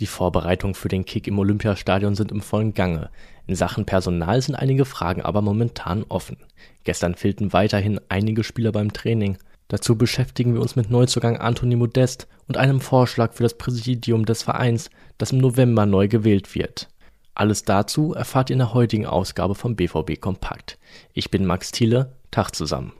Die 0.00 0.06
Vorbereitungen 0.06 0.74
für 0.74 0.88
den 0.88 1.04
Kick 1.04 1.26
im 1.26 1.40
Olympiastadion 1.40 2.14
sind 2.14 2.30
im 2.30 2.40
vollen 2.40 2.72
Gange. 2.72 3.10
In 3.48 3.56
Sachen 3.56 3.84
Personal 3.84 4.40
sind 4.40 4.54
einige 4.54 4.84
Fragen 4.84 5.22
aber 5.22 5.42
momentan 5.42 6.04
offen. 6.08 6.36
Gestern 6.84 7.16
fehlten 7.16 7.52
weiterhin 7.52 8.00
einige 8.08 8.44
Spieler 8.44 8.70
beim 8.70 8.92
Training. 8.92 9.38
Dazu 9.66 9.96
beschäftigen 9.96 10.54
wir 10.54 10.60
uns 10.60 10.76
mit 10.76 10.88
Neuzugang 10.88 11.36
Anthony 11.36 11.74
Modest 11.74 12.28
und 12.46 12.56
einem 12.56 12.80
Vorschlag 12.80 13.32
für 13.32 13.42
das 13.42 13.58
Präsidium 13.58 14.24
des 14.24 14.44
Vereins, 14.44 14.88
das 15.18 15.32
im 15.32 15.38
November 15.38 15.84
neu 15.84 16.06
gewählt 16.06 16.54
wird. 16.54 16.88
Alles 17.34 17.64
dazu 17.64 18.14
erfahrt 18.14 18.50
ihr 18.50 18.54
in 18.54 18.60
der 18.60 18.74
heutigen 18.74 19.06
Ausgabe 19.06 19.56
vom 19.56 19.74
BVB 19.74 20.20
Kompakt. 20.20 20.78
Ich 21.12 21.30
bin 21.30 21.44
Max 21.44 21.72
Thiele, 21.72 22.12
Tag 22.30 22.54
zusammen. 22.54 22.92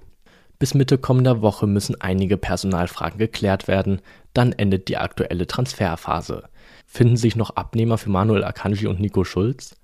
Bis 0.59 0.75
Mitte 0.75 0.99
kommender 0.99 1.41
Woche 1.41 1.69
müssen 1.69 2.01
einige 2.01 2.37
Personalfragen 2.37 3.19
geklärt 3.19 3.69
werden, 3.69 4.01
dann 4.35 4.53
endet 4.53 4.89
die 4.89 4.97
aktuelle 4.97 5.47
Transferphase. 5.47 6.49
Finden 6.85 7.17
sich 7.17 7.37
noch 7.37 7.51
Abnehmer 7.51 7.97
für 7.97 8.11
Manuel 8.11 8.43
Akanji 8.43 8.89
und 8.89 8.99
Nico 8.99 9.23
Schulz? 9.23 9.77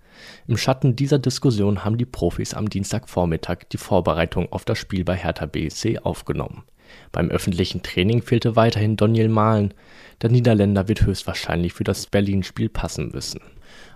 Im 0.49 0.57
Schatten 0.57 0.97
dieser 0.97 1.21
Diskussion 1.21 1.85
haben 1.85 1.97
die 1.97 2.05
Profis 2.05 2.55
am 2.55 2.69
Dienstagvormittag 2.69 3.69
die 3.71 3.77
Vorbereitung 3.79 4.51
auf 4.51 4.65
das 4.65 4.79
Spiel 4.79 5.05
bei 5.05 5.15
Hertha 5.15 5.47
BSC 5.47 6.01
aufgenommen. 6.01 6.65
Beim 7.13 7.31
öffentlichen 7.31 7.83
Training 7.83 8.23
fehlte 8.23 8.57
weiterhin 8.57 8.97
Daniel 8.97 9.29
Mahlen. 9.29 9.75
Der 10.23 10.31
Niederländer 10.31 10.89
wird 10.89 11.07
höchstwahrscheinlich 11.07 11.73
für 11.73 11.85
das 11.85 12.07
Berlin-Spiel 12.07 12.69
passen 12.69 13.11
müssen. 13.13 13.41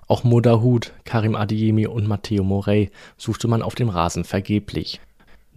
Auch 0.07 0.23
Modahut, 0.25 0.93
Karim 1.05 1.35
Adeyemi 1.35 1.87
und 1.87 2.07
Matteo 2.07 2.45
Morey 2.45 2.91
suchte 3.17 3.49
man 3.49 3.63
auf 3.63 3.75
dem 3.75 3.89
Rasen 3.89 4.25
vergeblich. 4.25 5.01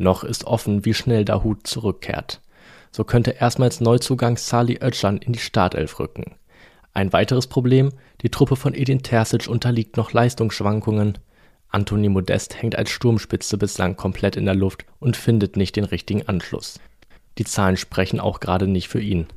Noch 0.02 0.24
ist 0.24 0.46
offen, 0.46 0.84
wie 0.84 0.96
schnell 0.96 1.26
Dahut 1.26 1.68
zurückkehrt. 1.68 2.42
So 2.92 3.04
könnte 3.04 3.36
erstmals 3.40 3.82
Neuzugang 3.82 4.36
Sali 4.36 4.80
Özcan 4.82 5.18
in 5.18 5.34
die 5.34 5.40
Startelf 5.40 6.00
rücken. 6.00 6.32
Ein 6.96 7.14
weiteres 7.14 7.46
Problem, 7.46 7.92
die 8.24 8.30
Truppe 8.30 8.56
von 8.56 8.74
Edin 8.74 9.04
Terzic 9.04 9.48
unterliegt 9.48 9.98
noch 9.98 10.12
Leistungsschwankungen. 10.12 11.20
Anthony 11.70 12.10
Modest 12.10 12.60
hängt 12.60 12.76
als 12.76 12.90
Sturmspitze 12.90 13.60
bislang 13.60 13.96
komplett 13.96 14.36
in 14.38 14.46
der 14.46 14.56
Luft 14.56 14.86
und 15.00 15.18
findet 15.18 15.56
nicht 15.56 15.76
den 15.76 15.86
richtigen 15.86 16.28
Anschluss. 16.28 16.80
Die 17.38 17.46
Zahlen 17.46 17.78
sprechen 17.78 18.20
auch 18.20 18.40
gerade 18.40 18.68
nicht 18.68 18.88
für 18.88 19.00
ihn. 19.00 19.28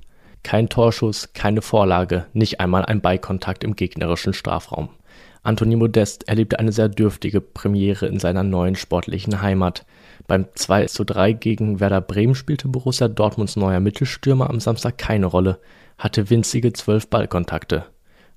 Kein 0.43 0.71
Torschuss, 0.71 1.35
keine 1.35 1.61
Vorlage, 1.61 2.25
nicht 2.33 2.61
einmal 2.61 2.87
ein 2.87 3.03
Beikontakt 3.03 3.65
im 3.65 3.77
gegnerischen 3.77 4.33
Strafraum. 4.33 4.89
Anthony 5.43 5.77
Modest 5.77 6.27
erlebte 6.27 6.59
eine 6.59 6.73
sehr 6.73 6.89
dürftige 6.89 7.43
Premiere 7.43 8.07
in 8.07 8.19
seiner 8.19 8.43
neuen 8.43 8.77
sportlichen 8.77 9.43
Heimat. 9.43 9.85
Beim 10.27 10.47
2:3 10.55 11.35
gegen 11.35 11.81
Werder 11.81 12.01
Bremen 12.01 12.35
spielte 12.35 12.69
Borussia 12.69 13.09
Dortmunds 13.09 13.57
neuer 13.57 13.81
Mittelstürmer 13.81 14.49
am 14.49 14.61
Samstag 14.61 14.99
keine 14.99 15.27
Rolle 15.27 15.59
hatte 15.99 16.31
winzige 16.31 16.73
zwölf 16.73 17.09
Ballkontakte. 17.09 17.87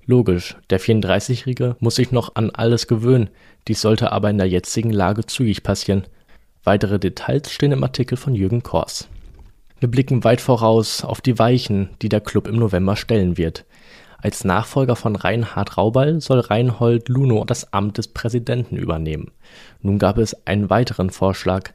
Logisch, 0.04 0.56
der 0.70 0.80
34-Jährige 0.80 1.76
muss 1.80 1.96
sich 1.96 2.12
noch 2.12 2.34
an 2.34 2.50
alles 2.50 2.86
gewöhnen, 2.86 3.30
dies 3.66 3.80
sollte 3.80 4.12
aber 4.12 4.30
in 4.30 4.38
der 4.38 4.48
jetzigen 4.48 4.90
Lage 4.90 5.26
zügig 5.26 5.62
passieren. 5.62 6.04
Weitere 6.64 6.98
Details 6.98 7.50
stehen 7.50 7.72
im 7.72 7.82
Artikel 7.82 8.16
von 8.16 8.34
Jürgen 8.34 8.62
Kors. 8.62 9.08
Wir 9.80 9.90
blicken 9.90 10.24
weit 10.24 10.40
voraus 10.40 11.04
auf 11.04 11.20
die 11.20 11.38
Weichen, 11.38 11.90
die 12.02 12.08
der 12.08 12.20
Club 12.20 12.48
im 12.48 12.56
November 12.56 12.96
stellen 12.96 13.36
wird. 13.36 13.64
Als 14.20 14.42
Nachfolger 14.42 14.96
von 14.96 15.14
Reinhard 15.14 15.76
Raubal 15.76 16.20
soll 16.20 16.40
Reinhold 16.40 17.08
Luno 17.08 17.44
das 17.44 17.72
Amt 17.72 17.98
des 17.98 18.08
Präsidenten 18.08 18.76
übernehmen. 18.76 19.30
Nun 19.80 20.00
gab 20.00 20.18
es 20.18 20.44
einen 20.44 20.70
weiteren 20.70 21.10
Vorschlag. 21.10 21.70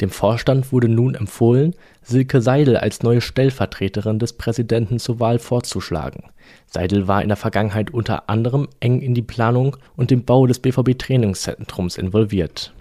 Dem 0.00 0.10
Vorstand 0.10 0.72
wurde 0.72 0.88
nun 0.88 1.16
empfohlen, 1.16 1.74
Silke 2.02 2.40
Seidel 2.40 2.76
als 2.76 3.02
neue 3.02 3.20
Stellvertreterin 3.20 4.20
des 4.20 4.34
Präsidenten 4.34 5.00
zur 5.00 5.18
Wahl 5.18 5.40
vorzuschlagen. 5.40 6.30
Seidel 6.66 7.08
war 7.08 7.22
in 7.22 7.28
der 7.28 7.36
Vergangenheit 7.36 7.90
unter 7.90 8.30
anderem 8.30 8.68
eng 8.78 9.00
in 9.02 9.14
die 9.14 9.22
Planung 9.22 9.76
und 9.96 10.12
den 10.12 10.24
Bau 10.24 10.46
des 10.46 10.60
BVB-Trainingszentrums 10.60 11.98
involviert. 11.98 12.72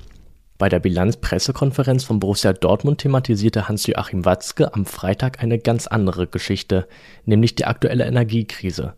Bei 0.59 0.69
der 0.69 0.79
Bilanzpressekonferenz 0.79 2.03
von 2.03 2.19
Borussia 2.19 2.53
Dortmund 2.53 2.99
thematisierte 2.99 3.67
Hans-Joachim 3.67 4.25
Watzke 4.25 4.75
am 4.75 4.85
Freitag 4.85 5.41
eine 5.41 5.57
ganz 5.57 5.87
andere 5.87 6.27
Geschichte, 6.27 6.87
nämlich 7.25 7.55
die 7.55 7.65
aktuelle 7.65 8.05
Energiekrise 8.05 8.93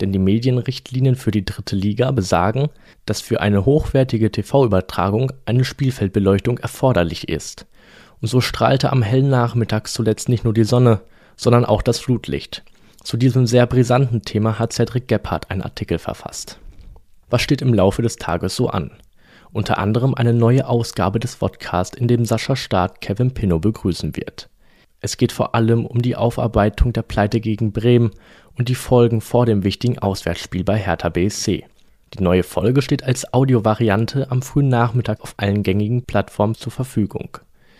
denn 0.00 0.12
die 0.12 0.18
Medienrichtlinien 0.18 1.14
für 1.14 1.30
die 1.30 1.44
dritte 1.44 1.76
Liga 1.76 2.10
besagen, 2.10 2.68
dass 3.06 3.20
für 3.20 3.40
eine 3.40 3.64
hochwertige 3.64 4.30
TV-Übertragung 4.30 5.32
eine 5.46 5.64
Spielfeldbeleuchtung 5.64 6.58
erforderlich 6.58 7.28
ist. 7.28 7.66
Und 8.20 8.28
so 8.28 8.40
strahlte 8.40 8.92
am 8.92 9.02
hellen 9.02 9.28
Nachmittag 9.28 9.88
zuletzt 9.88 10.28
nicht 10.28 10.44
nur 10.44 10.54
die 10.54 10.64
Sonne, 10.64 11.00
sondern 11.36 11.64
auch 11.64 11.82
das 11.82 11.98
Flutlicht. 11.98 12.62
Zu 13.02 13.16
diesem 13.16 13.46
sehr 13.46 13.66
brisanten 13.66 14.22
Thema 14.22 14.58
hat 14.58 14.72
Cedric 14.72 15.06
Gebhardt 15.08 15.50
einen 15.50 15.62
Artikel 15.62 15.98
verfasst. 15.98 16.58
Was 17.30 17.42
steht 17.42 17.62
im 17.62 17.74
Laufe 17.74 18.02
des 18.02 18.16
Tages 18.16 18.56
so 18.56 18.68
an? 18.68 18.90
Unter 19.52 19.78
anderem 19.78 20.14
eine 20.14 20.34
neue 20.34 20.68
Ausgabe 20.68 21.20
des 21.20 21.36
Vodcast, 21.36 21.96
in 21.96 22.08
dem 22.08 22.24
Sascha 22.24 22.56
Staat 22.56 23.00
Kevin 23.00 23.32
Pinnow 23.32 23.60
begrüßen 23.60 24.16
wird. 24.16 24.48
Es 25.00 25.16
geht 25.16 25.32
vor 25.32 25.54
allem 25.54 25.86
um 25.86 26.02
die 26.02 26.16
Aufarbeitung 26.16 26.92
der 26.92 27.02
Pleite 27.02 27.40
gegen 27.40 27.72
Bremen 27.72 28.10
und 28.56 28.68
die 28.68 28.74
Folgen 28.74 29.20
vor 29.20 29.46
dem 29.46 29.62
wichtigen 29.62 29.98
Auswärtsspiel 29.98 30.64
bei 30.64 30.76
Hertha 30.76 31.08
BSC. 31.08 31.64
Die 32.14 32.22
neue 32.22 32.42
Folge 32.42 32.82
steht 32.82 33.04
als 33.04 33.32
Audiovariante 33.32 34.30
am 34.30 34.42
frühen 34.42 34.68
Nachmittag 34.68 35.20
auf 35.20 35.34
allen 35.36 35.62
gängigen 35.62 36.04
Plattformen 36.04 36.54
zur 36.54 36.72
Verfügung. 36.72 37.38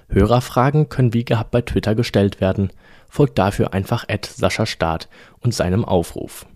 Hörerfragen 0.09 0.89
können 0.89 1.15
wie 1.15 1.25
gehabt 1.25 1.51
bei 1.51 1.63
Twitter 1.63 1.95
gestellt 1.95 2.41
werden. 2.41 2.71
Folgt 3.09 3.39
dafür 3.39 3.73
einfach 3.73 4.07
Sascha 4.25 4.67
Staat 4.67 5.09
und 5.41 5.55
seinem 5.55 5.85
Aufruf. 5.85 6.47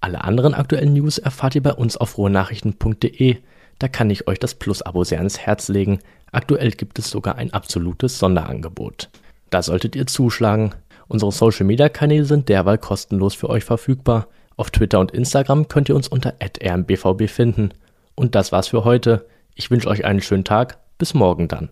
Alle 0.00 0.22
anderen 0.22 0.54
aktuellen 0.54 0.92
News 0.92 1.18
erfahrt 1.18 1.54
ihr 1.54 1.62
bei 1.62 1.72
uns 1.72 1.96
auf 1.96 2.18
ruhrnachrichten.de. 2.18 3.38
Da 3.78 3.88
kann 3.88 4.10
ich 4.10 4.26
euch 4.26 4.38
das 4.38 4.54
Plus-Abo 4.54 5.04
sehr 5.04 5.18
ans 5.18 5.38
Herz 5.38 5.68
legen. 5.68 6.00
Aktuell 6.32 6.72
gibt 6.72 6.98
es 6.98 7.10
sogar 7.10 7.36
ein 7.36 7.52
absolutes 7.52 8.18
Sonderangebot. 8.18 9.08
Da 9.50 9.62
solltet 9.62 9.96
ihr 9.96 10.06
zuschlagen. 10.06 10.74
Unsere 11.06 11.32
Social 11.32 11.64
Media 11.64 11.88
Kanäle 11.88 12.24
sind 12.24 12.48
derweil 12.48 12.78
kostenlos 12.78 13.34
für 13.34 13.48
euch 13.48 13.64
verfügbar. 13.64 14.28
Auf 14.56 14.70
Twitter 14.70 14.98
und 14.98 15.12
Instagram 15.12 15.68
könnt 15.68 15.88
ihr 15.88 15.96
uns 15.96 16.08
unter 16.08 16.34
rmbvb 16.40 17.28
finden. 17.28 17.70
Und 18.14 18.34
das 18.34 18.52
war's 18.52 18.68
für 18.68 18.84
heute. 18.84 19.26
Ich 19.54 19.70
wünsche 19.70 19.88
euch 19.88 20.04
einen 20.04 20.20
schönen 20.20 20.44
Tag. 20.44 20.78
Bis 20.98 21.14
morgen 21.14 21.46
dann. 21.46 21.70